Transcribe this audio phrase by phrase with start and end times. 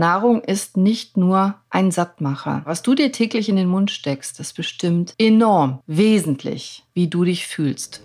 [0.00, 2.62] Nahrung ist nicht nur ein Sattmacher.
[2.64, 7.46] Was du dir täglich in den Mund steckst, das bestimmt enorm, wesentlich, wie du dich
[7.46, 8.00] fühlst.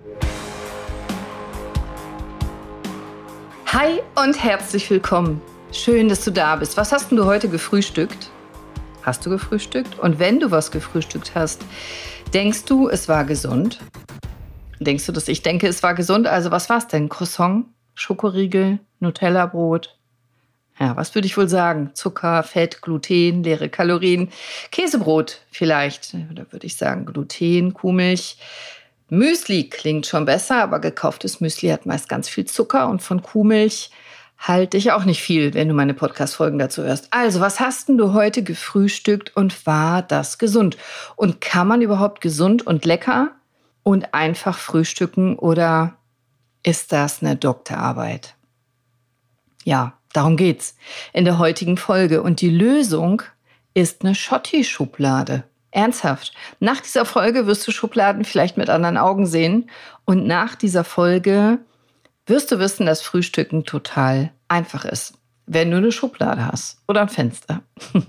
[3.68, 5.42] Hi und herzlich willkommen.
[5.72, 6.76] Schön, dass du da bist.
[6.76, 8.30] Was hast denn du heute gefrühstückt?
[9.02, 9.98] Hast du gefrühstückt?
[9.98, 11.62] Und wenn du was gefrühstückt hast,
[12.34, 13.80] denkst du, es war gesund?
[14.82, 16.28] Denkst du, dass ich denke, es war gesund?
[16.28, 17.08] Also was war es denn?
[17.08, 19.98] Croissant, Schokoriegel, Nutella-Brot?
[20.80, 21.92] Ja, was würde ich wohl sagen?
[21.94, 24.30] Zucker, Fett, Gluten, leere Kalorien,
[24.72, 26.14] Käsebrot vielleicht.
[26.32, 28.38] Oder würde ich sagen Gluten, Kuhmilch.
[29.10, 33.92] Müsli klingt schon besser, aber gekauftes Müsli hat meist ganz viel Zucker und von Kuhmilch
[34.38, 37.08] halte ich auch nicht viel, wenn du meine Podcast-Folgen dazu hörst.
[37.12, 40.78] Also, was hast denn du heute gefrühstückt und war das gesund?
[41.16, 43.32] Und kann man überhaupt gesund und lecker
[43.84, 45.96] und einfach frühstücken oder
[46.64, 48.36] ist das eine Doktorarbeit?
[49.64, 50.76] Ja, darum geht's
[51.14, 52.22] in der heutigen Folge.
[52.22, 53.22] Und die Lösung
[53.74, 55.44] ist eine Schotti-Schublade.
[55.72, 56.34] Ernsthaft.
[56.62, 59.70] Nach dieser Folge wirst du Schubladen vielleicht mit anderen Augen sehen.
[60.06, 61.60] Und nach dieser Folge
[62.26, 65.16] wirst du wissen, dass Frühstücken total einfach ist.
[65.48, 67.62] Wenn du eine Schublade hast oder ein Fenster,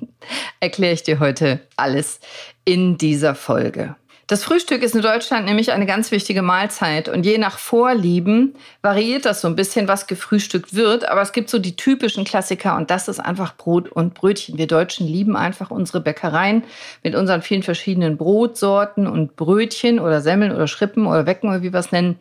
[0.61, 2.21] erkläre ich dir heute alles
[2.65, 3.97] in dieser Folge.
[4.29, 9.25] Das Frühstück ist in Deutschland nämlich eine ganz wichtige Mahlzeit und je nach Vorlieben variiert
[9.25, 11.09] das so ein bisschen, was gefrühstückt wird.
[11.09, 14.59] Aber es gibt so die typischen Klassiker und das ist einfach Brot und Brötchen.
[14.59, 16.65] Wir Deutschen lieben einfach unsere Bäckereien
[17.05, 21.73] mit unseren vielen verschiedenen Brotsorten und Brötchen oder Semmeln oder Schrippen oder Wecken oder wie
[21.73, 22.19] wir es nennen.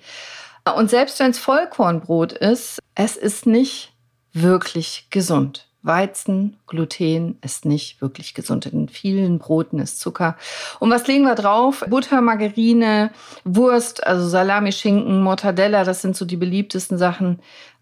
[0.78, 3.94] Und selbst wenn es Vollkornbrot ist, es ist nicht
[4.32, 5.68] wirklich gesund.
[5.86, 8.66] Weizen, Gluten ist nicht wirklich gesund.
[8.66, 10.36] In vielen Broten ist Zucker.
[10.80, 11.84] Und was legen wir drauf?
[11.88, 13.12] Butter, Margarine,
[13.44, 17.40] Wurst, also Salami, Schinken, Mortadella, das sind so die beliebtesten Sachen.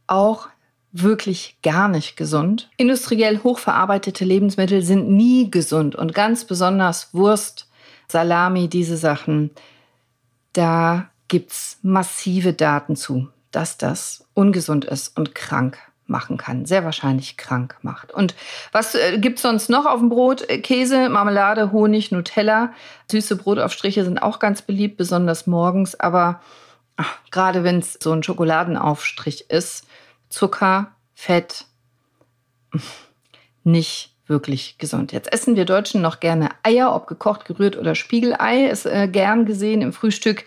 [0.07, 0.49] Auch
[0.91, 2.69] wirklich gar nicht gesund.
[2.77, 7.67] Industriell hochverarbeitete Lebensmittel sind nie gesund und ganz besonders Wurst,
[8.07, 9.49] Salami, diese Sachen.
[10.53, 15.79] Da gibt's massive Daten zu, dass das ungesund ist und krank
[16.13, 18.13] machen kann, sehr wahrscheinlich krank macht.
[18.13, 18.35] Und
[18.71, 20.47] was äh, gibt es sonst noch auf dem Brot?
[20.47, 22.71] Äh, Käse, Marmelade, Honig, Nutella.
[23.11, 25.99] Süße Brotaufstriche sind auch ganz beliebt, besonders morgens.
[25.99, 26.39] Aber
[26.95, 29.87] ach, gerade wenn es so ein Schokoladenaufstrich ist,
[30.29, 31.65] Zucker, Fett,
[33.63, 35.11] nicht wirklich gesund.
[35.11, 39.45] Jetzt essen wir Deutschen noch gerne Eier, ob gekocht, gerührt oder Spiegelei, ist äh, gern
[39.45, 40.45] gesehen im Frühstück.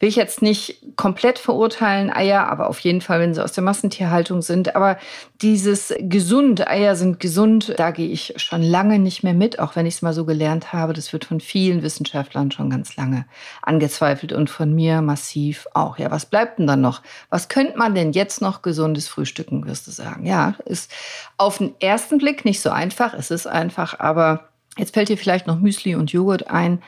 [0.00, 3.62] Will ich jetzt nicht komplett verurteilen, Eier, aber auf jeden Fall, wenn sie aus der
[3.62, 4.74] Massentierhaltung sind.
[4.74, 4.98] Aber
[5.40, 9.86] dieses gesund, Eier sind gesund, da gehe ich schon lange nicht mehr mit, auch wenn
[9.86, 10.92] ich es mal so gelernt habe.
[10.92, 13.26] Das wird von vielen Wissenschaftlern schon ganz lange
[13.62, 15.96] angezweifelt und von mir massiv auch.
[15.96, 17.02] Ja, was bleibt denn dann noch?
[17.30, 20.26] Was könnte man denn jetzt noch gesundes frühstücken, wirst du sagen?
[20.26, 20.90] Ja, ist
[21.36, 25.18] auf den ersten Blick nicht so einfach einfach, es ist einfach, aber jetzt fällt dir
[25.18, 26.82] vielleicht noch Müsli und Joghurt ein.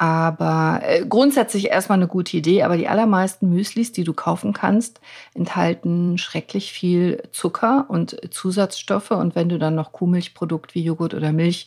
[0.00, 5.00] Aber äh, grundsätzlich erstmal eine gute Idee, aber die allermeisten Müslis, die du kaufen kannst,
[5.34, 9.10] enthalten schrecklich viel Zucker und Zusatzstoffe.
[9.10, 11.66] Und wenn du dann noch Kuhmilchprodukt wie Joghurt oder Milch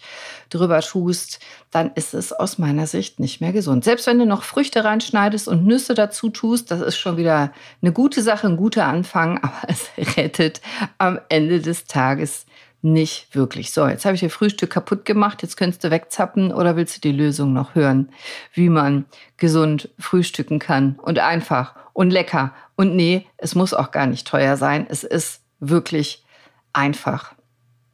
[0.50, 3.84] drüber tust, dann ist es aus meiner Sicht nicht mehr gesund.
[3.84, 7.52] Selbst wenn du noch Früchte reinschneidest und Nüsse dazu tust, das ist schon wieder
[7.82, 10.62] eine gute Sache, ein guter Anfang, aber es rettet
[11.00, 12.46] am Ende des Tages
[12.82, 13.72] nicht wirklich.
[13.72, 17.02] So, jetzt habe ich dir Frühstück kaputt gemacht, jetzt könntest du wegzappen oder willst du
[17.02, 18.10] die Lösung noch hören,
[18.54, 19.06] wie man
[19.38, 22.54] gesund frühstücken kann und einfach und lecker.
[22.76, 24.88] Und nee, es muss auch gar nicht teuer sein.
[24.90, 26.26] Es ist wirklich
[26.74, 27.34] einfach.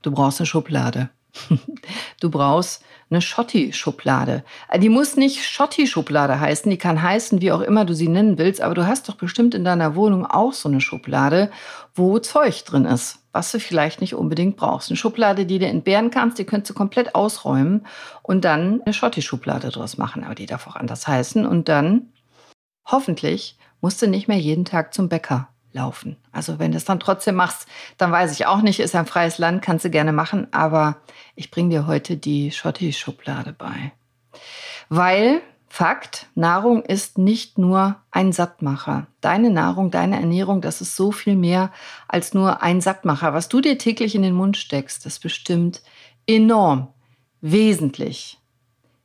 [0.01, 1.09] Du brauchst eine Schublade.
[2.19, 4.43] Du brauchst eine Schotti-Schublade.
[4.77, 8.59] Die muss nicht Schotti-Schublade heißen, die kann heißen, wie auch immer du sie nennen willst,
[8.59, 11.51] aber du hast doch bestimmt in deiner Wohnung auch so eine Schublade,
[11.95, 14.89] wo Zeug drin ist, was du vielleicht nicht unbedingt brauchst.
[14.89, 17.85] Eine Schublade, die du entbehren kannst, die könntest du komplett ausräumen
[18.23, 21.45] und dann eine Schotti-Schublade draus machen, aber die darf auch anders heißen.
[21.45, 22.11] Und dann,
[22.83, 26.17] hoffentlich, musst du nicht mehr jeden Tag zum Bäcker laufen.
[26.31, 27.67] Also wenn du es dann trotzdem machst,
[27.99, 30.97] dann weiß ich auch nicht, ist ein freies Land, kannst du gerne machen, aber
[31.35, 33.91] ich bringe dir heute die Schotti-Schublade bei.
[34.89, 39.07] Weil, Fakt, Nahrung ist nicht nur ein Sattmacher.
[39.21, 41.71] Deine Nahrung, deine Ernährung, das ist so viel mehr
[42.07, 43.33] als nur ein Sattmacher.
[43.33, 45.81] Was du dir täglich in den Mund steckst, das bestimmt
[46.25, 46.87] enorm,
[47.41, 48.39] wesentlich,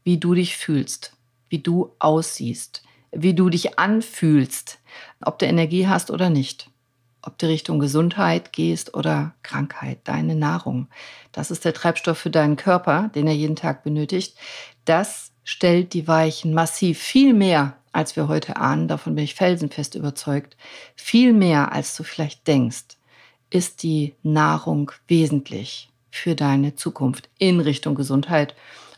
[0.04, 1.16] wie du dich fühlst,
[1.48, 4.78] wie du aussiehst, wie du dich anfühlst,
[5.20, 6.70] ob du Energie hast oder nicht.
[7.24, 10.88] Ob du Richtung Gesundheit gehst oder Krankheit, deine Nahrung.
[11.30, 14.36] Das ist der Treibstoff für deinen Körper, den er jeden Tag benötigt.
[14.86, 18.88] Das stellt die Weichen massiv viel mehr, als wir heute ahnen.
[18.88, 20.56] Davon bin ich felsenfest überzeugt.
[20.96, 22.96] Viel mehr, als du vielleicht denkst,
[23.50, 28.54] ist die Nahrung wesentlich für deine Zukunft in Richtung Gesundheit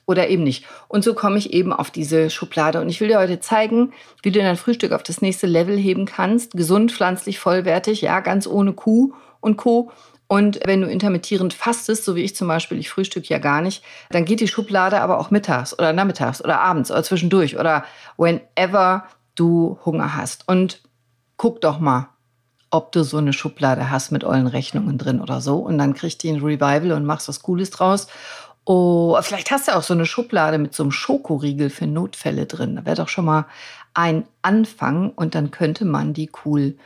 [0.07, 0.65] oder eben nicht.
[0.89, 2.81] Und so komme ich eben auf diese Schublade.
[2.81, 3.93] Und ich will dir heute zeigen,
[4.23, 6.53] wie du dein Frühstück auf das nächste Level heben kannst.
[6.53, 9.91] Gesund, pflanzlich, vollwertig, ja, ganz ohne Kuh und Co.
[10.27, 13.85] Und wenn du intermittierend fastest, so wie ich zum Beispiel, ich frühstück ja gar nicht,
[14.11, 17.85] dann geht die Schublade aber auch mittags oder nachmittags oder abends oder zwischendurch oder
[18.17, 19.05] whenever
[19.35, 20.49] du Hunger hast.
[20.49, 20.81] Und
[21.37, 22.09] guck doch mal,
[22.71, 25.59] ob du so eine Schublade hast mit euren Rechnungen drin oder so.
[25.59, 28.09] Und dann kriegst du ein Revival und machst was Cooles draus.
[28.65, 32.77] Oh, vielleicht hast du auch so eine Schublade mit so einem Schokoriegel für Notfälle drin.
[32.77, 33.47] Da wäre doch schon mal
[33.93, 36.77] ein Anfang und dann könnte man die cool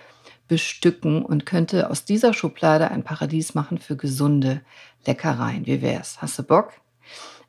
[0.49, 4.63] bestücken und könnte aus dieser Schublade ein Paradies machen für gesunde
[5.07, 5.67] Leckereien.
[5.67, 6.21] Wie wär's?
[6.21, 6.73] Hast du Bock?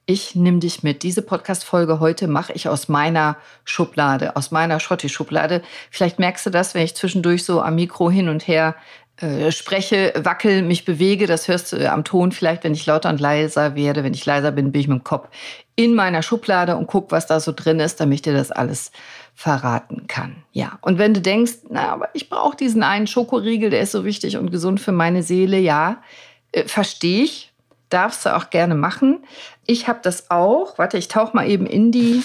[0.05, 1.03] Ich nehme dich mit.
[1.03, 5.61] Diese Podcast-Folge heute mache ich aus meiner Schublade, aus meiner Schotti-Schublade.
[5.91, 8.75] Vielleicht merkst du das, wenn ich zwischendurch so am Mikro hin und her
[9.17, 11.27] äh, spreche, wackel, mich bewege.
[11.27, 14.03] Das hörst du äh, am Ton vielleicht, wenn ich lauter und leiser werde.
[14.03, 15.27] Wenn ich leiser bin, bin ich mit dem Kopf
[15.75, 18.91] in meiner Schublade und guck, was da so drin ist, damit ich dir das alles
[19.39, 20.43] verraten kann.
[20.51, 24.03] Ja, und wenn du denkst, na, aber ich brauche diesen einen Schokoriegel, der ist so
[24.03, 26.03] wichtig und gesund für meine Seele, ja,
[26.51, 27.53] äh, verstehe ich,
[27.87, 29.23] darfst du auch gerne machen.
[29.65, 30.77] Ich habe das auch.
[30.77, 32.21] Warte, ich tauche mal eben in die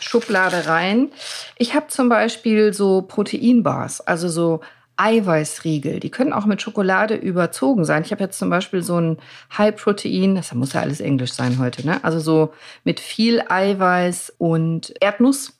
[0.00, 1.12] Schublade rein.
[1.58, 4.62] Ich habe zum Beispiel so Proteinbars, also so
[4.96, 6.00] Eiweißriegel.
[6.00, 8.02] Die können auch mit Schokolade überzogen sein.
[8.02, 9.18] Ich habe jetzt zum Beispiel so ein
[9.58, 12.02] High Protein, das muss ja alles Englisch sein heute, ne?
[12.02, 15.52] Also so mit viel Eiweiß und Erdnuss.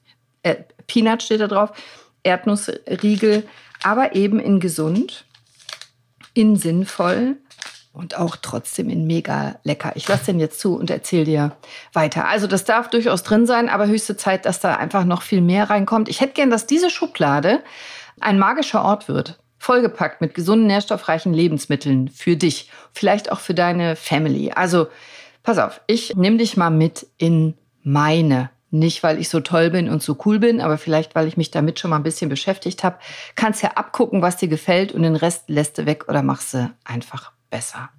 [0.44, 0.56] Äh,
[0.86, 1.72] Peanut steht da drauf.
[2.22, 3.44] Erdnussriegel,
[3.82, 5.26] aber eben in gesund,
[6.32, 7.36] in sinnvoll
[7.92, 9.92] und auch trotzdem in mega lecker.
[9.94, 11.56] Ich lasse den jetzt zu und erzähle dir
[11.92, 12.26] weiter.
[12.26, 15.70] Also das darf durchaus drin sein, aber höchste Zeit, dass da einfach noch viel mehr
[15.70, 16.08] reinkommt.
[16.08, 17.62] Ich hätte gern, dass diese Schublade
[18.20, 23.96] ein magischer Ort wird, vollgepackt mit gesunden, nährstoffreichen Lebensmitteln für dich, vielleicht auch für deine
[23.96, 24.50] Family.
[24.50, 24.88] Also
[25.42, 29.88] pass auf, ich nehme dich mal mit in meine nicht, weil ich so toll bin
[29.88, 32.84] und so cool bin, aber vielleicht, weil ich mich damit schon mal ein bisschen beschäftigt
[32.84, 32.98] habe.
[33.36, 36.70] Kannst ja abgucken, was dir gefällt und den Rest lässt du weg oder machst du
[36.84, 37.90] einfach besser.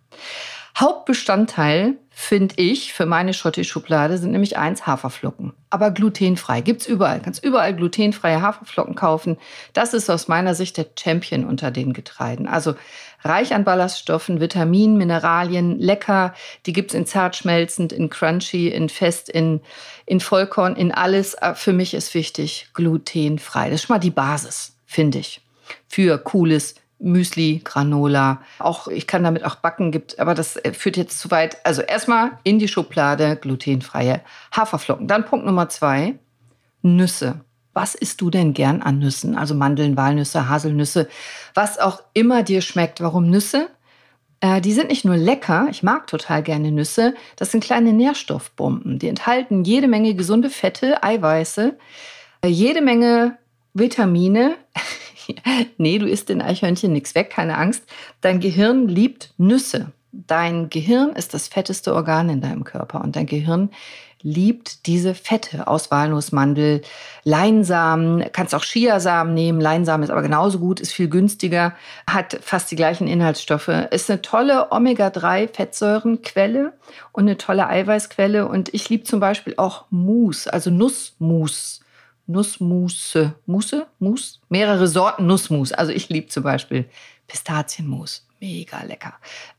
[0.77, 5.53] Hauptbestandteil, finde ich, für meine Schotti-Schublade sind nämlich eins Haferflocken.
[5.69, 6.59] Aber glutenfrei.
[6.59, 7.21] Gibt's überall.
[7.21, 9.37] Kannst überall glutenfreie Haferflocken kaufen.
[9.71, 12.45] Das ist aus meiner Sicht der Champion unter den Getreiden.
[12.45, 12.75] Also
[13.21, 16.33] reich an Ballaststoffen, Vitaminen, Mineralien, lecker.
[16.65, 19.61] Die gibt's in zart schmelzend, in crunchy, in fest, in,
[20.05, 21.35] in Vollkorn, in alles.
[21.35, 23.69] Äh, für mich ist wichtig, glutenfrei.
[23.69, 25.39] Das ist schon mal die Basis, finde ich.
[25.87, 28.41] Für cooles Müsli, Granola.
[28.59, 31.63] Auch ich kann damit auch backen, gibt, aber das äh, führt jetzt zu weit.
[31.65, 34.21] Also erstmal in die Schublade glutenfreie
[34.55, 35.07] Haferflocken.
[35.07, 36.15] Dann Punkt Nummer zwei:
[36.81, 37.41] Nüsse.
[37.73, 39.37] Was isst du denn gern an Nüssen?
[39.37, 41.09] Also Mandeln, Walnüsse, Haselnüsse,
[41.53, 43.01] was auch immer dir schmeckt.
[43.01, 43.69] Warum Nüsse?
[44.39, 48.99] Äh, die sind nicht nur lecker, ich mag total gerne Nüsse, das sind kleine Nährstoffbomben.
[48.99, 51.77] Die enthalten jede Menge gesunde Fette, Eiweiße,
[52.41, 53.37] äh, jede Menge
[53.73, 54.55] Vitamine.
[55.77, 57.83] nee, du isst den Eichhörnchen nichts weg, keine Angst.
[58.21, 59.91] Dein Gehirn liebt Nüsse.
[60.11, 63.69] Dein Gehirn ist das fetteste Organ in deinem Körper und dein Gehirn
[64.25, 66.81] liebt diese Fette aus Walnuss, Mandel,
[67.23, 69.61] Leinsamen, kannst auch Chiasamen nehmen.
[69.61, 71.75] Leinsamen ist aber genauso gut, ist viel günstiger,
[72.09, 76.73] hat fast die gleichen Inhaltsstoffe, ist eine tolle Omega-3-Fettsäurenquelle
[77.11, 78.47] und eine tolle Eiweißquelle.
[78.47, 81.81] Und ich liebe zum Beispiel auch Mousse, also Nussmus.
[82.27, 83.35] Nussmusse.
[83.45, 83.87] Musse?
[83.99, 84.41] Mus?
[84.49, 85.71] Mehrere Sorten Nussmus.
[85.71, 86.89] Also ich liebe zum Beispiel
[87.27, 88.27] Pistazienmus.
[88.39, 89.13] Mega lecker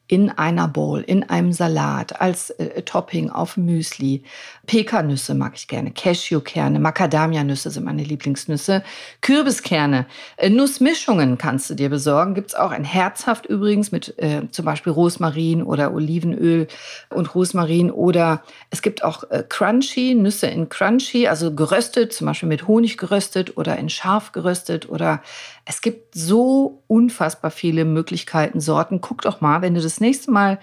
[0.08, 4.22] in einer Bowl, in einem Salat, als äh, Topping auf Müsli.
[4.66, 8.84] Pekannüsse mag ich gerne, Cashewkerne, Macadamianüsse sind meine Lieblingsnüsse,
[9.20, 12.34] Kürbiskerne, äh, Nussmischungen kannst du dir besorgen.
[12.34, 16.68] Gibt's auch ein Herzhaft übrigens mit äh, zum Beispiel Rosmarin oder Olivenöl
[17.10, 22.48] und Rosmarin oder es gibt auch äh, Crunchy, Nüsse in Crunchy, also geröstet, zum Beispiel
[22.48, 25.20] mit Honig geröstet oder in Schaf geröstet oder
[25.68, 29.00] es gibt so unfassbar viele Möglichkeiten, Sorten.
[29.00, 30.58] Guck doch mal, wenn du das nächste Mal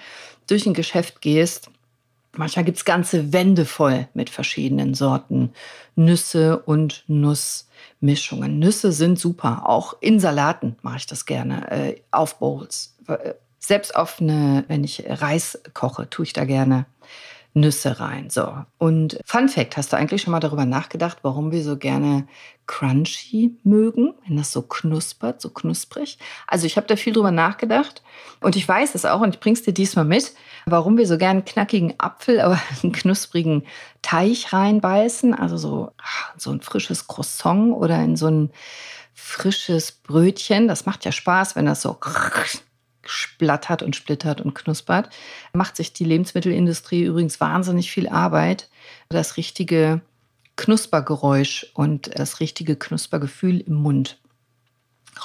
[0.47, 1.69] durch ein Geschäft gehst,
[2.35, 5.53] manchmal gibt es ganze Wände voll mit verschiedenen Sorten
[5.95, 8.59] Nüsse und Nussmischungen.
[8.59, 9.63] Nüsse sind super.
[9.67, 12.95] Auch in Salaten mache ich das gerne, äh, auf Bowls.
[13.59, 16.85] Selbst auf eine, wenn ich Reis koche, tue ich da gerne
[17.53, 18.29] Nüsse rein.
[18.29, 18.55] So.
[18.79, 22.27] Und Fun Fact, hast du eigentlich schon mal darüber nachgedacht, warum wir so gerne
[22.65, 26.17] crunchy mögen, wenn das so knuspert, so knusprig?
[26.47, 28.01] Also ich habe da viel drüber nachgedacht
[28.41, 30.33] und ich weiß es auch und ich bring's dir diesmal mit,
[30.65, 33.63] warum wir so gerne knackigen Apfel, aber einen knusprigen
[34.01, 38.51] Teich reinbeißen, also so, ah, so ein frisches Croissant oder in so ein
[39.13, 40.67] frisches Brötchen.
[40.67, 41.93] Das macht ja Spaß, wenn das so
[43.05, 45.09] splattert und splittert und knuspert.
[45.53, 48.69] Macht sich die Lebensmittelindustrie übrigens wahnsinnig viel Arbeit,
[49.09, 50.01] das richtige
[50.55, 54.19] Knuspergeräusch und das richtige Knuspergefühl im Mund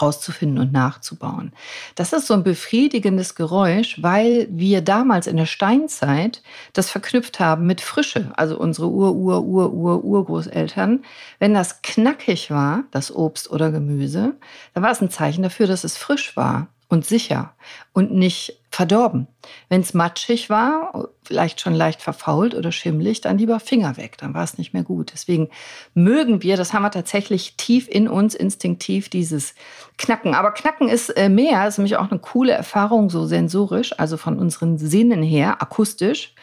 [0.00, 1.52] rauszufinden und nachzubauen.
[1.94, 6.42] Das ist so ein befriedigendes Geräusch, weil wir damals in der Steinzeit
[6.73, 11.04] das verknüpft haben mit Frische, also unsere Ur, Ur, Ur, Ur, Urgroßeltern.
[11.38, 14.35] Wenn das knackig war, das Obst oder Gemüse,
[14.75, 17.54] dann war es ein Zeichen dafür, dass es frisch war und sicher
[17.92, 19.26] und nicht verdorben.
[19.68, 24.35] Wenn es matschig war, vielleicht schon leicht verfault oder schimmelig, dann lieber Finger weg, dann
[24.35, 25.12] war es nicht mehr gut.
[25.12, 25.49] Deswegen
[25.95, 29.54] mögen wir, das haben wir tatsächlich tief in uns instinktiv, dieses
[29.99, 30.35] Knacken.
[30.35, 34.38] Aber Knacken ist äh, mehr, ist nämlich auch eine coole Erfahrung, so sensorisch, also von
[34.38, 36.35] unseren Sinnen her, akustisch.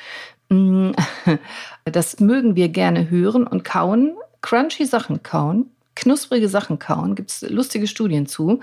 [0.50, 0.92] Mm,
[1.86, 7.42] das mögen wir gerne hören und kauen, crunchy Sachen kauen knusprige Sachen kauen, gibt es
[7.42, 8.60] lustige Studien zu,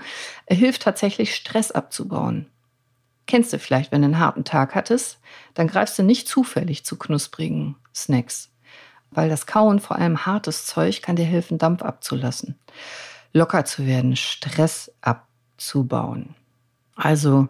[0.47, 2.47] hilft tatsächlich Stress abzubauen.
[3.25, 5.19] Kennst du vielleicht, wenn du einen harten Tag hattest,
[5.53, 8.51] dann greifst du nicht zufällig zu knusprigen Snacks,
[9.11, 12.59] weil das Kauen, vor allem hartes Zeug, kann dir helfen, Dampf abzulassen,
[13.31, 16.35] locker zu werden, Stress abzubauen.
[16.95, 17.47] Also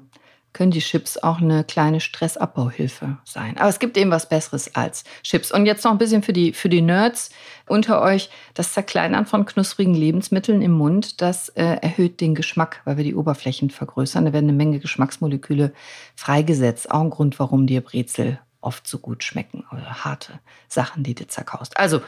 [0.53, 3.57] können die Chips auch eine kleine Stressabbauhilfe sein.
[3.57, 5.51] Aber es gibt eben was Besseres als Chips.
[5.51, 7.31] Und jetzt noch ein bisschen für die, für die Nerds
[7.67, 8.29] unter euch.
[8.53, 13.15] Das Zerkleinern von knusprigen Lebensmitteln im Mund, das äh, erhöht den Geschmack, weil wir die
[13.15, 14.25] Oberflächen vergrößern.
[14.25, 15.73] Da werden eine Menge Geschmacksmoleküle
[16.15, 16.91] freigesetzt.
[16.91, 21.27] Auch ein Grund, warum dir Brezel oft so gut schmecken oder harte Sachen, die du
[21.27, 21.77] zerkaust.
[21.77, 22.01] Also,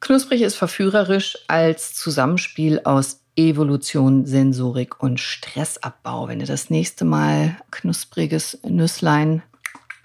[0.00, 6.28] knusprig ist verführerisch als Zusammenspiel aus Evolution, Sensorik und Stressabbau.
[6.28, 9.42] Wenn du das nächste Mal knuspriges Nüsslein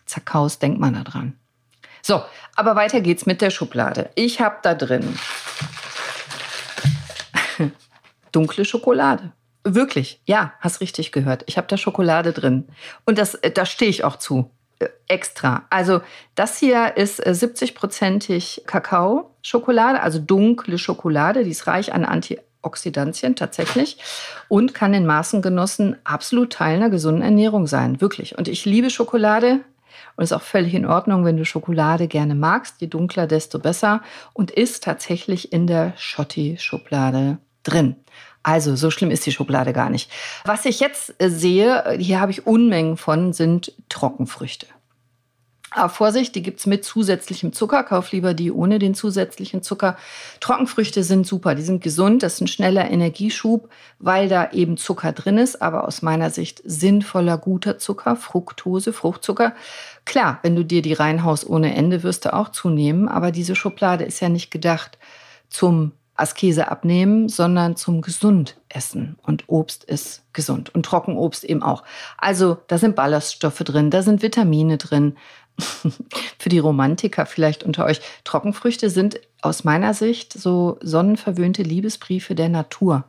[0.06, 1.38] zerkaust, denk mal daran.
[2.02, 2.24] So,
[2.56, 4.10] aber weiter geht's mit der Schublade.
[4.16, 5.18] Ich habe da drin
[8.32, 9.32] dunkle Schokolade.
[9.64, 11.44] Wirklich, ja, hast richtig gehört.
[11.48, 12.68] Ich habe da Schokolade drin.
[13.06, 14.50] Und das, äh, da stehe ich auch zu.
[14.80, 15.66] Äh, extra.
[15.70, 16.02] Also
[16.36, 21.44] das hier ist 70-prozentig äh, Kakao-Schokolade, also dunkle Schokolade.
[21.44, 23.98] Die ist reich an Anti Oxidantien tatsächlich
[24.48, 28.02] und kann in Maßen genossen absolut Teil einer gesunden Ernährung sein.
[28.02, 28.38] Wirklich.
[28.38, 29.62] Und ich liebe Schokolade.
[30.16, 32.82] Und ist auch völlig in Ordnung, wenn du Schokolade gerne magst.
[32.82, 34.02] Je dunkler, desto besser.
[34.34, 37.96] Und ist tatsächlich in der Schotti-Schublade drin.
[38.44, 40.12] Also, so schlimm ist die Schokolade gar nicht.
[40.46, 44.68] Was ich jetzt äh, sehe, hier habe ich Unmengen von, sind Trockenfrüchte.
[45.72, 47.84] Aber Vorsicht, die gibt's mit zusätzlichem Zucker.
[47.84, 49.98] Kauf lieber die ohne den zusätzlichen Zucker.
[50.40, 55.12] Trockenfrüchte sind super, die sind gesund, das ist ein schneller Energieschub, weil da eben Zucker
[55.12, 59.54] drin ist, aber aus meiner Sicht sinnvoller, guter Zucker, Fructose, Fruchtzucker.
[60.06, 64.06] Klar, wenn du dir die reinhaust ohne Ende, wirst du auch zunehmen, aber diese Schublade
[64.06, 64.98] ist ja nicht gedacht
[65.50, 69.18] zum Askese abnehmen, sondern zum gesund essen.
[69.24, 71.84] Und Obst ist gesund und Trockenobst eben auch.
[72.18, 75.16] Also da sind Ballaststoffe drin, da sind Vitamine drin,
[75.60, 78.02] für die Romantiker vielleicht unter euch.
[78.24, 83.06] Trockenfrüchte sind aus meiner Sicht so sonnenverwöhnte Liebesbriefe der Natur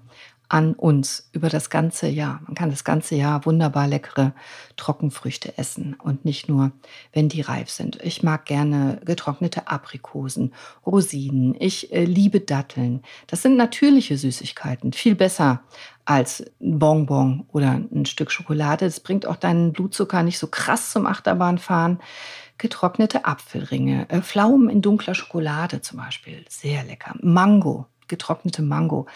[0.50, 2.40] an uns über das ganze Jahr.
[2.45, 4.35] Man kann das ganze Jahr wunderbar leckere
[4.76, 6.73] Trockenfrüchte essen und nicht nur,
[7.12, 8.00] wenn die reif sind.
[8.02, 10.52] Ich mag gerne getrocknete Aprikosen,
[10.85, 11.54] Rosinen.
[11.61, 13.02] Ich äh, liebe Datteln.
[13.28, 15.62] Das sind natürliche Süßigkeiten, viel besser
[16.04, 18.87] als ein Bonbon oder ein Stück Schokolade.
[18.87, 22.00] Das bringt auch deinen Blutzucker nicht so krass zum Achterbahnfahren
[22.60, 27.14] getrocknete Apfelringe, äh, Pflaumen in dunkler Schokolade zum Beispiel, sehr lecker.
[27.20, 29.06] Mango, getrocknete Mango.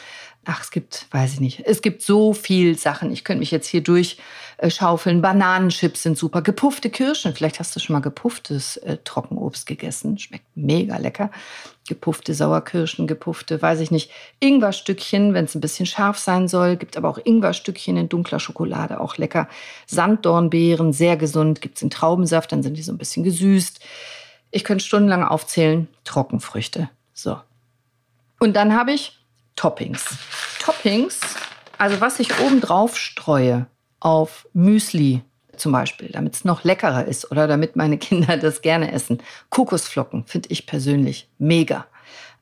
[0.46, 3.10] Ach, es gibt, weiß ich nicht, es gibt so viel Sachen.
[3.12, 5.22] Ich könnte mich jetzt hier durchschaufeln.
[5.22, 6.42] Bananenchips sind super.
[6.42, 7.34] Gepuffte Kirschen.
[7.34, 10.18] Vielleicht hast du schon mal gepufftes äh, Trockenobst gegessen.
[10.18, 11.30] Schmeckt mega lecker.
[11.88, 14.10] Gepuffte Sauerkirschen, gepuffte, weiß ich nicht,
[14.40, 16.76] Ingwerstückchen, wenn es ein bisschen scharf sein soll.
[16.76, 19.48] Gibt aber auch Ingwerstückchen in dunkler Schokolade, auch lecker.
[19.86, 21.60] Sanddornbeeren, sehr gesund.
[21.60, 23.80] Gibt es in Traubensaft, dann sind die so ein bisschen gesüßt.
[24.50, 25.88] Ich könnte stundenlang aufzählen.
[26.04, 26.88] Trockenfrüchte.
[27.12, 27.38] So,
[28.40, 29.18] und dann habe ich
[29.56, 30.04] Toppings.
[30.60, 31.20] Toppings,
[31.78, 33.66] also was ich oben drauf streue
[34.00, 35.22] auf Müsli
[35.56, 39.22] zum Beispiel, damit es noch leckerer ist oder damit meine Kinder das gerne essen.
[39.50, 41.86] Kokosflocken finde ich persönlich mega.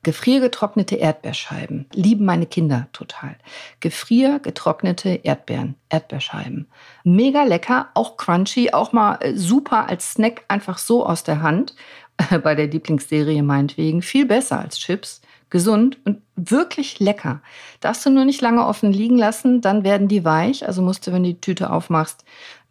[0.03, 3.37] Gefriergetrocknete Erdbeerscheiben lieben meine Kinder total.
[3.79, 6.67] Gefriergetrocknete Erdbeeren, Erdbeerscheiben.
[7.05, 11.73] Mega lecker, auch crunchy, auch mal äh, super als Snack einfach so aus der Hand.
[12.43, 14.01] Bei der Lieblingsserie meinetwegen.
[14.01, 15.21] Viel besser als Chips
[15.53, 17.43] gesund und wirklich lecker.
[17.79, 20.65] Darfst du nur nicht lange offen liegen lassen, dann werden die weich.
[20.65, 22.25] Also musst du, wenn du die Tüte aufmachst,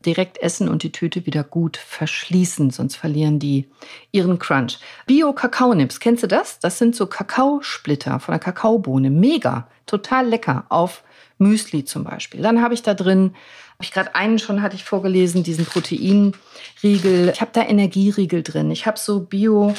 [0.04, 3.68] direkt essen und die Tüte wieder gut verschließen, sonst verlieren die
[4.10, 4.80] ihren Crunch.
[5.06, 6.58] Bio-Kakao-Nips, kennst du das?
[6.58, 9.10] Das sind so Kakaosplitter von der Kakaobohne.
[9.10, 10.66] Mega, total lecker.
[10.68, 11.04] Auf
[11.38, 12.42] Müsli zum Beispiel.
[12.42, 13.34] Dann habe ich da drin,
[13.74, 17.30] habe ich gerade einen schon, hatte ich vorgelesen, diesen Proteinriegel.
[17.32, 18.70] Ich habe da Energieriegel drin.
[18.70, 19.74] Ich habe so Bio,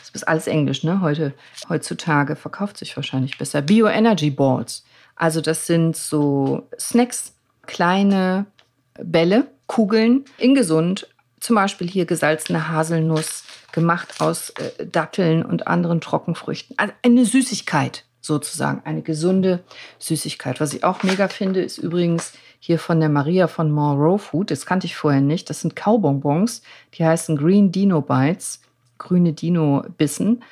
[0.00, 1.00] das ist alles Englisch, ne?
[1.00, 1.32] Heute,
[1.68, 3.62] heutzutage verkauft sich wahrscheinlich besser.
[3.62, 4.84] Bio Energy Balls.
[5.16, 7.34] Also das sind so Snacks,
[7.66, 8.46] kleine
[8.94, 11.08] Bälle, Kugeln, in gesund.
[11.40, 16.78] Zum Beispiel hier gesalzene Haselnuss, gemacht aus äh, Datteln und anderen Trockenfrüchten.
[16.78, 19.62] Also eine Süßigkeit sozusagen, eine gesunde
[19.98, 20.60] Süßigkeit.
[20.60, 24.50] Was ich auch mega finde, ist übrigens hier von der Maria von More Food.
[24.50, 25.50] Das kannte ich vorher nicht.
[25.50, 26.62] Das sind Kaubonbons.
[26.94, 28.60] Die heißen Green Dino Bites,
[28.98, 30.44] grüne Dino-Bissen.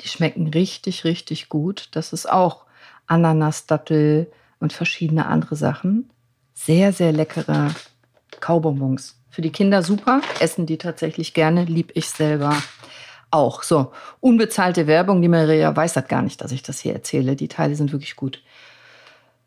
[0.00, 1.88] Die schmecken richtig, richtig gut.
[1.92, 2.64] Das ist auch
[3.06, 6.10] Ananas, Dattel und verschiedene andere Sachen.
[6.54, 7.74] Sehr, sehr leckere
[8.40, 9.18] Kaubonbons.
[9.28, 12.56] Für die Kinder super, essen die tatsächlich gerne, lieb ich selber
[13.32, 13.62] auch.
[13.62, 17.34] So, unbezahlte Werbung, die Maria weiß das gar nicht, dass ich das hier erzähle.
[17.34, 18.42] Die Teile sind wirklich gut.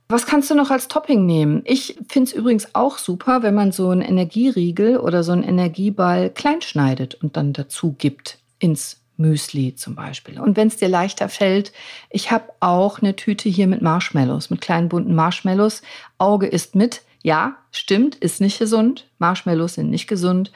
[0.08, 1.62] Was kannst du noch als Topping nehmen?
[1.66, 6.30] Ich finde es übrigens auch super, wenn man so einen Energieriegel oder so einen Energieball
[6.30, 10.40] klein schneidet und dann dazu gibt ins Müsli zum Beispiel.
[10.40, 11.72] Und wenn es dir leichter fällt,
[12.10, 15.82] ich habe auch eine Tüte hier mit Marshmallows, mit kleinen bunten Marshmallows.
[16.18, 17.02] Auge ist mit.
[17.24, 19.08] Ja, stimmt, ist nicht gesund.
[19.18, 20.52] Marshmallows sind nicht gesund,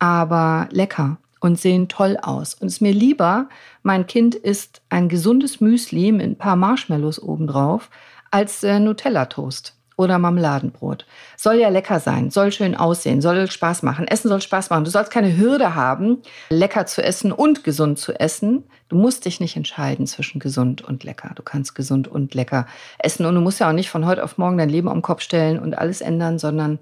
[0.00, 2.54] aber lecker und sehen toll aus.
[2.54, 3.48] Und es ist mir lieber,
[3.82, 7.90] mein Kind isst ein gesundes Müsli mit ein paar Marshmallows obendrauf,
[8.30, 11.06] als äh, Nutella-Toast oder Marmeladenbrot.
[11.36, 14.06] Soll ja lecker sein, soll schön aussehen, soll Spaß machen.
[14.06, 14.84] Essen soll Spaß machen.
[14.84, 18.62] Du sollst keine Hürde haben, lecker zu essen und gesund zu essen.
[18.88, 21.32] Du musst dich nicht entscheiden zwischen gesund und lecker.
[21.34, 22.66] Du kannst gesund und lecker
[23.00, 23.26] essen.
[23.26, 25.58] Und du musst ja auch nicht von heute auf morgen dein Leben den Kopf stellen
[25.58, 26.78] und alles ändern, sondern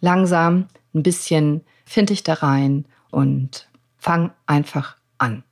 [0.00, 3.68] langsam ein bisschen find dich da rein und
[4.00, 5.44] fang einfach an.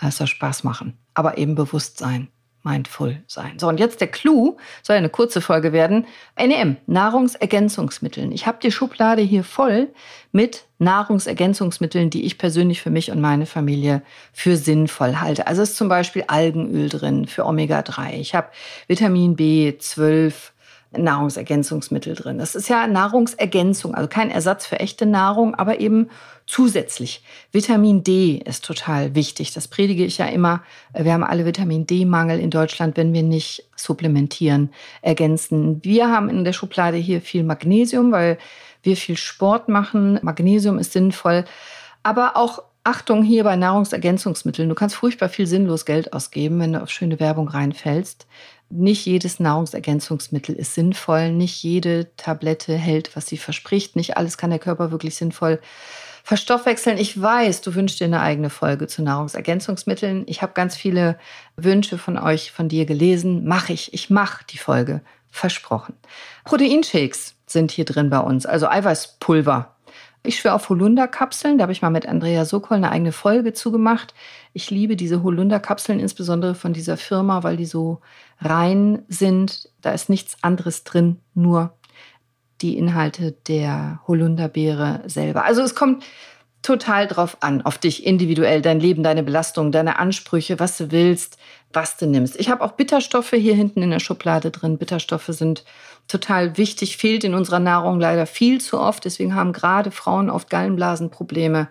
[0.00, 2.28] Es soll Spaß machen, aber eben bewusst sein
[2.64, 3.58] mindful sein.
[3.58, 6.06] So, und jetzt der Clou, soll eine kurze Folge werden.
[6.36, 8.32] NEM, Nahrungsergänzungsmitteln.
[8.32, 9.92] Ich habe die Schublade hier voll
[10.32, 15.46] mit Nahrungsergänzungsmitteln, die ich persönlich für mich und meine Familie für sinnvoll halte.
[15.46, 18.14] Also ist zum Beispiel Algenöl drin für Omega-3.
[18.14, 18.48] Ich habe
[18.88, 20.32] Vitamin B12,
[20.98, 22.38] Nahrungsergänzungsmittel drin.
[22.38, 26.10] Das ist ja Nahrungsergänzung, also kein Ersatz für echte Nahrung, aber eben
[26.46, 27.22] zusätzlich.
[27.52, 29.52] Vitamin D ist total wichtig.
[29.52, 30.62] Das predige ich ja immer.
[30.98, 34.70] Wir haben alle Vitamin D-Mangel in Deutschland, wenn wir nicht supplementieren,
[35.02, 35.82] ergänzen.
[35.82, 38.38] Wir haben in der Schublade hier viel Magnesium, weil
[38.82, 40.18] wir viel Sport machen.
[40.22, 41.44] Magnesium ist sinnvoll.
[42.02, 44.68] Aber auch Achtung hier bei Nahrungsergänzungsmitteln.
[44.68, 48.26] Du kannst furchtbar viel sinnlos Geld ausgeben, wenn du auf schöne Werbung reinfällst.
[48.70, 51.30] Nicht jedes Nahrungsergänzungsmittel ist sinnvoll.
[51.32, 53.96] Nicht jede Tablette hält, was sie verspricht.
[53.96, 55.60] Nicht alles kann der Körper wirklich sinnvoll
[56.24, 56.96] verstoffwechseln.
[56.96, 60.24] Ich weiß, du wünschst dir eine eigene Folge zu Nahrungsergänzungsmitteln.
[60.26, 61.18] Ich habe ganz viele
[61.56, 63.46] Wünsche von euch, von dir gelesen.
[63.46, 63.92] Mache ich.
[63.92, 65.02] Ich mache die Folge.
[65.30, 65.94] Versprochen.
[66.44, 69.73] Proteinshakes sind hier drin bei uns, also Eiweißpulver
[70.24, 71.58] ich schwöre auf Holunderkapseln.
[71.58, 74.14] Da habe ich mal mit Andrea Sokol eine eigene Folge zugemacht.
[74.52, 78.00] Ich liebe diese Holunderkapseln, insbesondere von dieser Firma, weil die so
[78.40, 79.68] rein sind.
[79.82, 81.76] Da ist nichts anderes drin, nur
[82.62, 85.44] die Inhalte der Holunderbeere selber.
[85.44, 86.04] Also es kommt
[86.64, 91.36] total drauf an, auf dich individuell, dein Leben, deine Belastung, deine Ansprüche, was du willst,
[91.72, 92.40] was du nimmst.
[92.40, 94.78] Ich habe auch Bitterstoffe hier hinten in der Schublade drin.
[94.78, 95.64] Bitterstoffe sind
[96.08, 99.04] total wichtig, fehlt in unserer Nahrung leider viel zu oft.
[99.04, 101.68] Deswegen haben gerade Frauen oft Gallenblasenprobleme.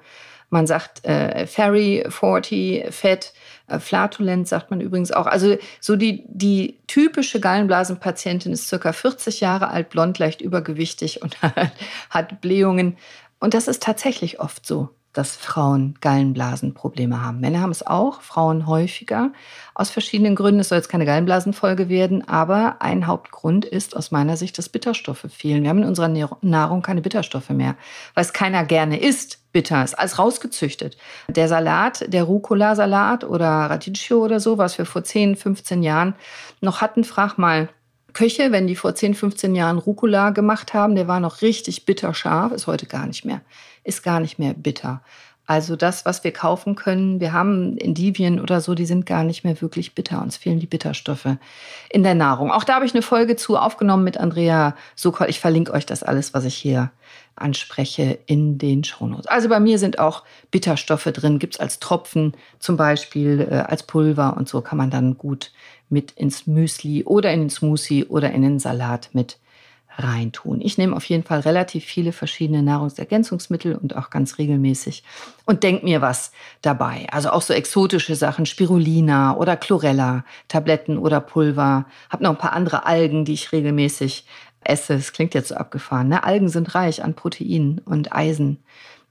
[0.52, 3.34] Man sagt äh, Ferry 40, Fett,
[3.68, 5.26] äh, Flatulent sagt man übrigens auch.
[5.26, 11.38] Also so die, die typische Gallenblasenpatientin ist circa 40 Jahre alt, blond, leicht übergewichtig und
[12.12, 12.98] hat Blähungen.
[13.44, 17.40] Und das ist tatsächlich oft so dass Frauen Gallenblasenprobleme haben.
[17.40, 19.32] Männer haben es auch, Frauen häufiger,
[19.76, 20.60] aus verschiedenen Gründen.
[20.60, 25.28] Es soll jetzt keine Gallenblasenfolge werden, aber ein Hauptgrund ist aus meiner Sicht, dass Bitterstoffe
[25.32, 25.64] fehlen.
[25.64, 27.76] Wir haben in unserer Nahrung keine Bitterstoffe mehr,
[28.16, 29.40] weil es keiner gerne isst.
[29.52, 30.98] Bitter ist alles rausgezüchtet.
[31.28, 36.16] Der Salat, der Rucola-Salat oder Radicchio oder so, was wir vor 10, 15 Jahren
[36.60, 37.70] noch hatten, frag mal
[38.14, 42.52] Köche, wenn die vor 10, 15 Jahren Rucola gemacht haben, der war noch richtig bitterscharf,
[42.52, 43.42] ist heute gar nicht mehr
[43.84, 45.02] ist gar nicht mehr bitter.
[45.46, 49.44] Also das, was wir kaufen können, wir haben Endivien oder so, die sind gar nicht
[49.44, 50.22] mehr wirklich bitter.
[50.22, 51.28] Uns fehlen die Bitterstoffe
[51.90, 52.50] in der Nahrung.
[52.50, 55.30] Auch da habe ich eine Folge zu aufgenommen mit Andrea Sokol.
[55.30, 56.92] Ich verlinke euch das alles, was ich hier
[57.36, 59.28] anspreche, in den Shownotes.
[59.28, 63.84] Also bei mir sind auch Bitterstoffe drin, gibt es als Tropfen zum Beispiel, äh, als
[63.84, 65.52] Pulver und so kann man dann gut
[65.94, 69.38] mit ins Müsli oder in den Smoothie oder in den Salat mit
[69.98, 70.62] reintun.
[70.62, 75.04] Ich nehme auf jeden Fall relativ viele verschiedene Nahrungsergänzungsmittel und auch ganz regelmäßig
[75.46, 77.08] und denke mir was dabei.
[77.12, 81.86] Also auch so exotische Sachen, Spirulina oder Chlorella, Tabletten oder Pulver.
[82.10, 84.26] Habe noch ein paar andere Algen, die ich regelmäßig
[84.64, 84.96] esse.
[84.96, 86.10] Es klingt jetzt so abgefahren.
[86.10, 86.24] Ne?
[86.24, 88.64] Algen sind reich an Protein und Eisen.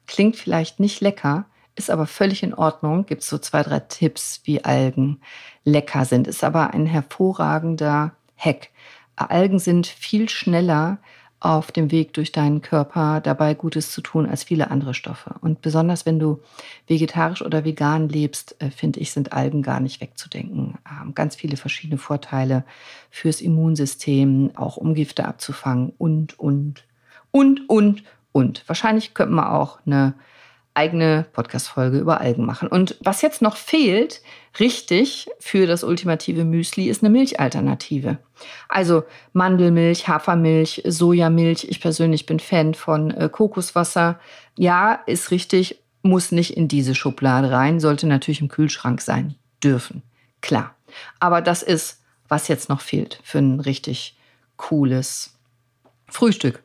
[0.07, 3.07] Klingt vielleicht nicht lecker, ist aber völlig in Ordnung.
[3.07, 5.21] Gibt so zwei, drei Tipps, wie Algen
[5.65, 6.27] lecker sind.
[6.27, 8.71] Ist aber ein hervorragender Hack.
[9.17, 10.99] Algen sind viel schneller
[11.43, 15.35] auf dem Weg durch deinen Körper dabei Gutes zu tun als viele andere Stoffe.
[15.41, 16.41] Und besonders wenn du
[16.87, 20.79] vegetarisch oder vegan lebst, äh, finde ich, sind Algen gar nicht wegzudenken.
[20.85, 22.65] Haben ganz viele verschiedene Vorteile
[23.11, 26.85] fürs Immunsystem, auch um Gifte abzufangen und, und,
[27.33, 28.63] und, und, und.
[28.69, 30.15] Wahrscheinlich könnte man auch eine
[30.75, 32.69] eigene Podcast-Folge über Algen machen.
[32.69, 34.23] Und was jetzt noch fehlt,
[34.59, 38.19] richtig für das ultimative Müsli, ist eine Milchalternative.
[38.69, 41.65] Also Mandelmilch, Hafermilch, Sojamilch.
[41.69, 44.19] Ich persönlich bin Fan von äh, Kokoswasser.
[44.57, 50.03] Ja, ist richtig, muss nicht in diese Schublade rein, sollte natürlich im Kühlschrank sein dürfen.
[50.41, 50.75] Klar.
[51.21, 54.17] Aber das ist, was jetzt noch fehlt für ein richtig
[54.57, 55.39] cooles
[56.09, 56.63] Frühstück.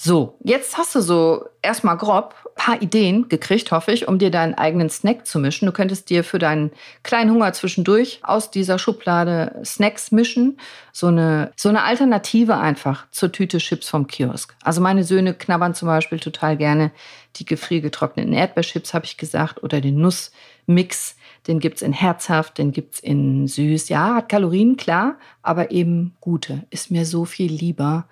[0.00, 4.54] So, jetzt hast du so erstmal grob paar Ideen gekriegt, hoffe ich, um dir deinen
[4.54, 5.66] eigenen Snack zu mischen.
[5.66, 6.70] Du könntest dir für deinen
[7.02, 10.60] kleinen Hunger zwischendurch aus dieser Schublade Snacks mischen.
[10.92, 14.54] So eine, so eine Alternative einfach zur Tüte Chips vom Kiosk.
[14.62, 16.92] Also meine Söhne knabbern zum Beispiel total gerne
[17.36, 21.16] die gefriergetrockneten Erdbeerchips, habe ich gesagt, oder den Nussmix.
[21.46, 23.88] Den gibt's in herzhaft, den gibt's in süß.
[23.88, 26.66] Ja, hat Kalorien, klar, aber eben gute.
[26.70, 28.06] Ist mir so viel lieber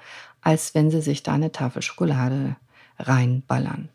[0.47, 2.55] als wenn sie sich da eine Tafel Schokolade
[3.01, 3.89] reinballern.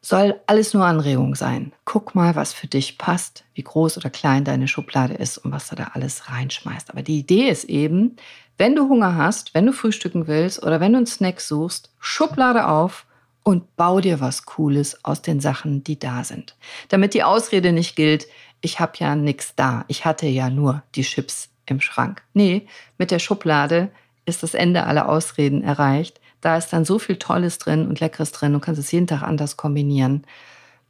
[0.00, 1.72] Soll alles nur Anregung sein.
[1.84, 5.68] Guck mal, was für dich passt, wie groß oder klein deine Schublade ist und was
[5.68, 6.90] du da alles reinschmeißt.
[6.90, 8.14] Aber die Idee ist eben,
[8.56, 12.68] wenn du Hunger hast, wenn du frühstücken willst oder wenn du einen Snack suchst, Schublade
[12.68, 13.04] auf
[13.42, 16.54] und bau dir was Cooles aus den Sachen, die da sind.
[16.88, 18.28] Damit die Ausrede nicht gilt,
[18.60, 22.22] ich habe ja nichts da, ich hatte ja nur die Chips im Schrank.
[22.32, 23.90] Nee, mit der Schublade
[24.26, 26.20] ist das Ende aller Ausreden erreicht.
[26.40, 28.52] Da ist dann so viel Tolles drin und Leckeres drin.
[28.52, 30.24] Du kannst es jeden Tag anders kombinieren.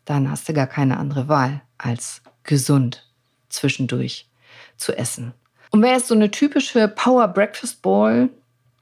[0.05, 3.09] Dann hast du gar keine andere Wahl, als gesund
[3.49, 4.29] zwischendurch
[4.77, 5.33] zu essen.
[5.71, 8.31] Und wer jetzt so eine typische Power Breakfast Bowl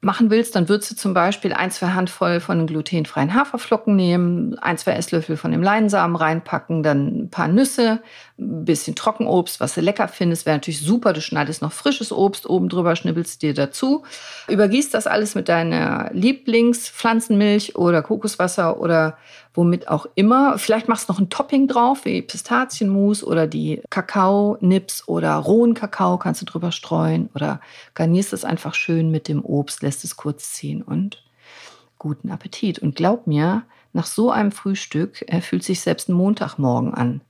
[0.05, 4.79] machen willst, dann würdest du zum Beispiel ein, zwei Handvoll von glutenfreien Haferflocken nehmen, ein,
[4.79, 8.03] zwei Esslöffel von dem Leinsamen reinpacken, dann ein paar Nüsse,
[8.39, 10.47] ein bisschen Trockenobst, was du lecker findest.
[10.47, 14.05] Wäre natürlich super, du schneidest noch frisches Obst oben drüber, schnibbelst dir dazu.
[14.49, 19.17] Übergießt das alles mit deiner Lieblingspflanzenmilch oder Kokoswasser oder
[19.55, 20.59] womit auch immer.
[20.59, 26.19] Vielleicht machst du noch ein Topping drauf, wie Pistazienmus oder die Kakao-Nips oder rohen Kakao
[26.19, 27.61] kannst du drüber streuen oder
[27.95, 31.23] garnierst es einfach schön mit dem Obst, lässt es kurz ziehen und
[31.99, 32.81] guten Appetit.
[32.81, 33.63] Und glaub mir,
[33.95, 37.21] nach so einem Frühstück äh, fühlt sich selbst ein Montagmorgen an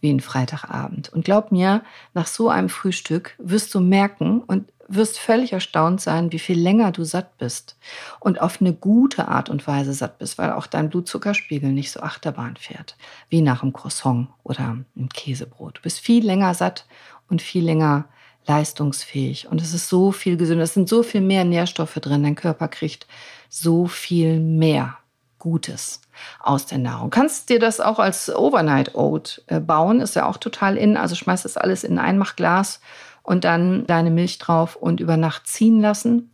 [0.00, 1.12] wie ein Freitagabend.
[1.12, 1.82] Und glaub mir,
[2.14, 6.92] nach so einem Frühstück wirst du merken und wirst völlig erstaunt sein, wie viel länger
[6.92, 7.76] du satt bist
[8.20, 12.00] und auf eine gute Art und Weise satt bist, weil auch dein Blutzuckerspiegel nicht so
[12.00, 12.96] Achterbahn fährt,
[13.28, 15.78] wie nach einem Croissant oder einem Käsebrot.
[15.78, 16.86] Du bist viel länger satt
[17.28, 18.06] und viel länger
[18.46, 19.48] leistungsfähig.
[19.48, 22.68] Und es ist so viel gesünder, es sind so viel mehr Nährstoffe drin, dein Körper
[22.68, 23.06] kriegt
[23.48, 24.98] so viel mehr
[25.38, 26.00] Gutes
[26.40, 27.10] aus der Nahrung.
[27.10, 31.14] Kannst dir das auch als Overnight Oat äh, bauen, ist ja auch total in, also
[31.14, 32.80] schmeißt das alles in ein Einmachglas
[33.22, 36.30] und dann deine Milch drauf und über Nacht ziehen lassen.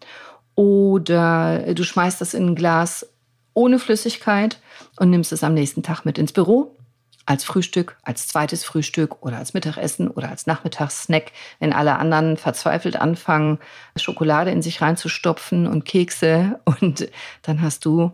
[0.55, 3.07] Oder du schmeißt das in ein Glas
[3.55, 4.61] ohne Flüssigkeit
[4.99, 6.77] und nimmst es am nächsten Tag mit ins Büro
[7.29, 12.97] als Frühstück, als zweites Frühstück oder als Mittagessen oder als Nachmittagssnack, wenn alle anderen verzweifelt
[12.97, 13.59] anfangen,
[13.97, 17.11] Schokolade in sich reinzustopfen und Kekse und
[17.43, 18.13] dann hast du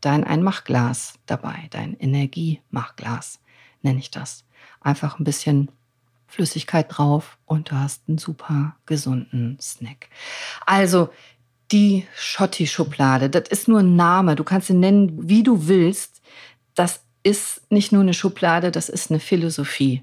[0.00, 3.40] dein Einmachglas dabei, dein Energiemachglas
[3.82, 4.44] nenne ich das.
[4.80, 5.70] Einfach ein bisschen
[6.34, 10.08] Flüssigkeit drauf und du hast einen super gesunden Snack.
[10.66, 11.10] Also
[11.70, 14.34] die Schotti-Schublade, das ist nur ein Name.
[14.34, 16.20] Du kannst ihn nennen, wie du willst.
[16.74, 20.02] Das ist nicht nur eine Schublade, das ist eine Philosophie.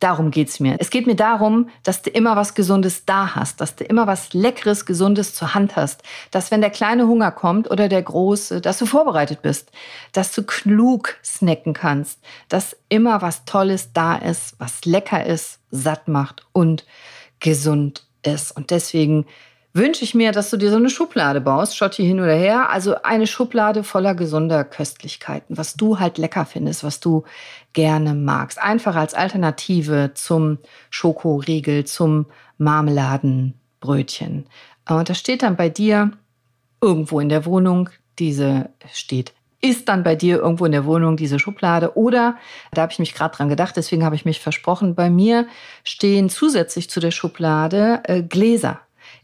[0.00, 0.76] Darum geht's mir.
[0.78, 4.34] Es geht mir darum, dass du immer was Gesundes da hast, dass du immer was
[4.34, 8.78] Leckeres, Gesundes zur Hand hast, dass wenn der kleine Hunger kommt oder der große, dass
[8.78, 9.70] du vorbereitet bist,
[10.12, 16.08] dass du klug snacken kannst, dass immer was Tolles da ist, was lecker ist, satt
[16.08, 16.84] macht und
[17.40, 18.52] gesund ist.
[18.56, 19.26] Und deswegen
[19.72, 22.70] wünsche ich mir, dass du dir so eine Schublade baust, Schotti hin oder her.
[22.70, 27.24] Also eine Schublade voller gesunder Köstlichkeiten, was du halt lecker findest, was du
[27.72, 28.58] gerne magst.
[28.58, 30.58] Einfach als Alternative zum
[30.90, 32.26] Schokoriegel, zum
[32.58, 34.46] Marmeladenbrötchen.
[34.88, 36.12] Und da steht dann bei dir
[36.80, 37.90] irgendwo in der Wohnung.
[38.18, 39.32] Diese steht
[39.64, 42.36] ist dann bei dir irgendwo in der Wohnung diese Schublade oder,
[42.72, 45.46] da habe ich mich gerade dran gedacht, deswegen habe ich mich versprochen, bei mir
[45.84, 48.80] stehen zusätzlich zu der Schublade äh, Gläser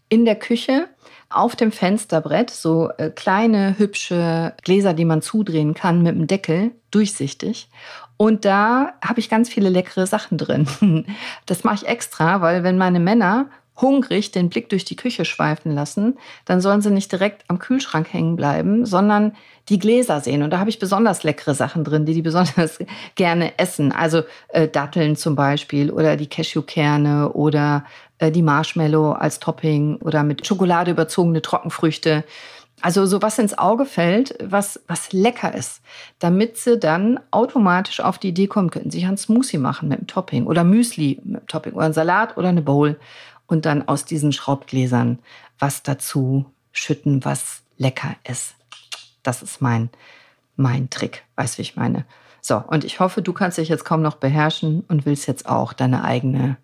[0.08, 0.88] in der Küche
[1.28, 6.70] auf dem Fensterbrett, so äh, kleine hübsche Gläser, die man zudrehen kann mit dem Deckel,
[6.90, 7.68] durchsichtig.
[8.16, 10.66] Und da habe ich ganz viele leckere Sachen drin.
[11.44, 13.50] Das mache ich extra, weil wenn meine Männer
[13.80, 18.12] hungrig den Blick durch die Küche schweifen lassen, dann sollen sie nicht direkt am Kühlschrank
[18.12, 19.32] hängen bleiben, sondern
[19.68, 20.42] die Gläser sehen.
[20.42, 22.78] Und da habe ich besonders leckere Sachen drin, die die besonders
[23.14, 23.92] gerne essen.
[23.92, 27.84] Also äh, Datteln zum Beispiel oder die Cashewkerne oder
[28.18, 32.24] äh, die Marshmallow als Topping oder mit Schokolade überzogene Trockenfrüchte.
[32.82, 35.82] Also so was ins Auge fällt, was, was lecker ist,
[36.18, 40.06] damit sie dann automatisch auf die Idee kommen könnten, sich ein Smoothie machen mit einem
[40.06, 42.98] Topping oder Müsli mit einem Topping oder ein Salat oder eine Bowl
[43.50, 45.18] und dann aus diesen Schraubgläsern
[45.58, 48.54] was dazu schütten, was lecker ist.
[49.22, 49.90] Das ist mein,
[50.56, 51.24] mein Trick.
[51.36, 52.06] Weißt du, wie ich meine?
[52.40, 55.72] So, und ich hoffe, du kannst dich jetzt kaum noch beherrschen und willst jetzt auch
[55.72, 56.56] deine eigene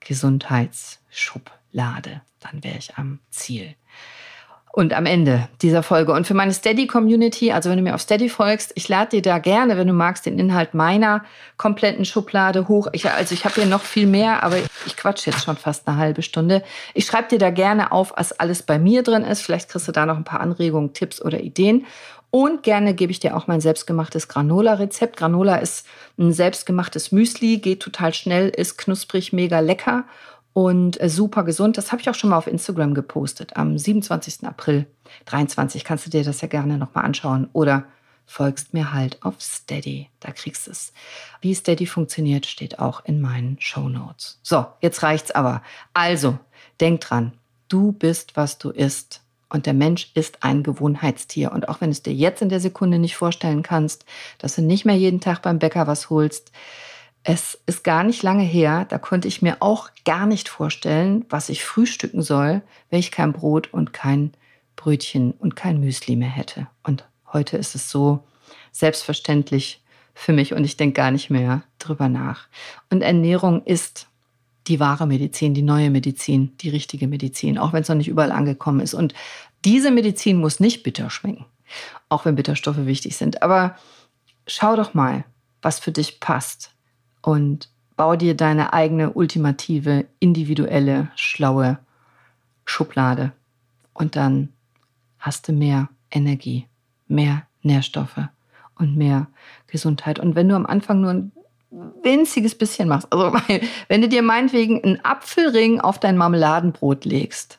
[0.00, 2.22] Gesundheitsschublade.
[2.40, 3.74] Dann wäre ich am Ziel
[4.78, 6.12] und am Ende dieser Folge.
[6.12, 9.38] Und für meine Steady-Community, also wenn du mir auf Steady folgst, ich lade dir da
[9.38, 11.24] gerne, wenn du magst, den Inhalt meiner
[11.56, 12.86] kompletten Schublade hoch.
[12.92, 15.96] Ich, also ich habe hier noch viel mehr, aber ich quatsche jetzt schon fast eine
[15.96, 16.62] halbe Stunde.
[16.94, 19.42] Ich schreibe dir da gerne auf, was alles bei mir drin ist.
[19.42, 21.84] Vielleicht kriegst du da noch ein paar Anregungen, Tipps oder Ideen.
[22.30, 25.16] Und gerne gebe ich dir auch mein selbstgemachtes Granola-Rezept.
[25.16, 25.88] Granola ist
[26.20, 30.04] ein selbstgemachtes Müsli, geht total schnell, ist knusprig, mega lecker
[30.58, 31.78] und äh, super gesund.
[31.78, 33.56] Das habe ich auch schon mal auf Instagram gepostet.
[33.56, 34.42] Am 27.
[34.42, 34.86] April
[35.26, 37.84] 23 kannst du dir das ja gerne nochmal anschauen oder
[38.26, 40.08] folgst mir halt auf Steady.
[40.18, 40.92] Da kriegst du es.
[41.40, 44.40] Wie Steady funktioniert, steht auch in meinen Show Notes.
[44.42, 45.62] So, jetzt reicht's aber.
[45.94, 46.40] Also,
[46.80, 47.34] denk dran.
[47.68, 49.22] Du bist, was du isst.
[49.48, 51.52] Und der Mensch ist ein Gewohnheitstier.
[51.52, 54.04] Und auch wenn es dir jetzt in der Sekunde nicht vorstellen kannst,
[54.38, 56.50] dass du nicht mehr jeden Tag beim Bäcker was holst,
[57.24, 61.48] es ist gar nicht lange her, da konnte ich mir auch gar nicht vorstellen, was
[61.48, 64.32] ich frühstücken soll, wenn ich kein Brot und kein
[64.76, 66.68] Brötchen und kein Müsli mehr hätte.
[66.82, 68.24] Und heute ist es so
[68.72, 69.82] selbstverständlich
[70.14, 72.48] für mich und ich denke gar nicht mehr drüber nach.
[72.90, 74.06] Und Ernährung ist
[74.66, 78.32] die wahre Medizin, die neue Medizin, die richtige Medizin, auch wenn es noch nicht überall
[78.32, 78.94] angekommen ist.
[78.94, 79.14] Und
[79.64, 81.46] diese Medizin muss nicht bitter schmecken,
[82.08, 83.42] auch wenn Bitterstoffe wichtig sind.
[83.42, 83.76] Aber
[84.46, 85.24] schau doch mal,
[85.62, 86.72] was für dich passt
[87.28, 91.78] und bau dir deine eigene ultimative, individuelle, schlaue
[92.64, 93.32] Schublade.
[93.92, 94.48] Und dann
[95.18, 96.66] hast du mehr Energie,
[97.06, 98.28] mehr Nährstoffe
[98.76, 99.26] und mehr
[99.66, 100.18] Gesundheit.
[100.18, 101.32] Und wenn du am Anfang nur ein
[102.02, 103.30] winziges bisschen machst, also
[103.88, 107.58] wenn du dir meinetwegen einen Apfelring auf dein Marmeladenbrot legst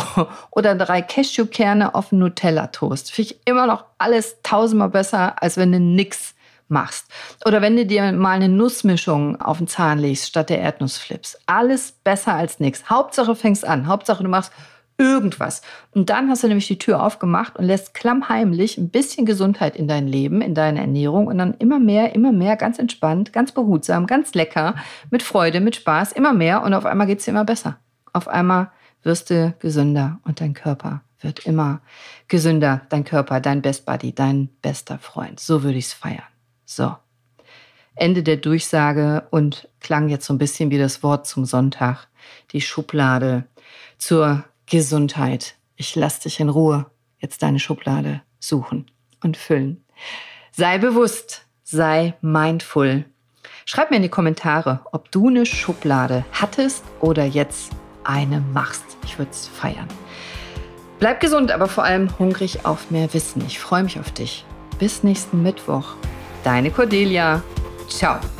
[0.50, 5.72] oder drei Cashewkerne auf einen Nutella-Toast, finde ich immer noch alles tausendmal besser, als wenn
[5.72, 6.34] du nix
[6.70, 7.06] machst.
[7.44, 11.38] Oder wenn du dir mal eine Nussmischung auf den Zahn legst statt der Erdnussflips.
[11.46, 12.88] Alles besser als nichts.
[12.88, 13.86] Hauptsache fängst an.
[13.86, 14.52] Hauptsache du machst
[15.00, 15.62] irgendwas.
[15.92, 19.88] Und dann hast du nämlich die Tür aufgemacht und lässt klammheimlich ein bisschen Gesundheit in
[19.88, 24.06] dein Leben, in deine Ernährung und dann immer mehr, immer mehr, ganz entspannt, ganz behutsam,
[24.06, 24.74] ganz lecker,
[25.10, 27.78] mit Freude, mit Spaß, immer mehr und auf einmal geht es dir immer besser.
[28.12, 28.70] Auf einmal
[29.02, 31.80] wirst du gesünder und dein Körper wird immer
[32.28, 32.82] gesünder.
[32.90, 35.40] Dein Körper, dein Best Buddy, dein bester Freund.
[35.40, 36.29] So würde ich es feiern.
[36.70, 36.94] So.
[37.96, 42.06] Ende der Durchsage und klang jetzt so ein bisschen wie das Wort zum Sonntag.
[42.52, 43.44] Die Schublade
[43.98, 45.56] zur Gesundheit.
[45.74, 46.86] Ich lass dich in Ruhe
[47.18, 48.86] jetzt deine Schublade suchen
[49.20, 49.84] und füllen.
[50.52, 53.04] Sei bewusst, sei mindful.
[53.64, 57.72] Schreib mir in die Kommentare, ob du eine Schublade hattest oder jetzt
[58.04, 58.84] eine machst.
[59.04, 59.88] Ich würde es feiern.
[61.00, 63.42] Bleib gesund, aber vor allem hungrig auf mehr Wissen.
[63.44, 64.44] Ich freue mich auf dich.
[64.78, 65.96] Bis nächsten Mittwoch.
[66.42, 67.42] Deine Cordelia.
[67.88, 68.39] Ciao.